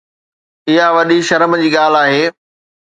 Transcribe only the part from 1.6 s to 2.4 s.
جي ڳالهه آهي